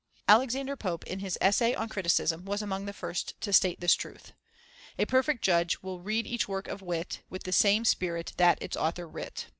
Alexander 0.27 0.75
Pope, 0.75 1.03
in 1.05 1.19
his 1.19 1.37
Essay 1.39 1.75
on 1.75 1.87
Criticism, 1.87 2.43
was 2.43 2.63
among 2.63 2.87
the 2.87 2.91
first 2.91 3.39
to 3.39 3.53
state 3.53 3.81
this 3.81 3.93
truth: 3.93 4.33
A 4.97 5.05
perfect 5.05 5.43
judge 5.43 5.83
will 5.83 5.99
read 6.01 6.25
each 6.25 6.47
work 6.47 6.67
of 6.67 6.81
wit 6.81 7.21
With 7.29 7.43
the 7.43 7.51
same 7.51 7.85
spirit 7.85 8.33
that 8.37 8.59
its 8.63 8.75
author 8.75 9.07
writ. 9.07 9.45